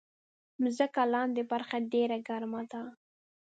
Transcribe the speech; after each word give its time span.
مځکه 0.61 1.01
لاندې 1.13 1.41
برخه 1.51 1.77
ډېره 1.93 2.17
ګرمه 2.27 2.61
ده. 2.71 2.81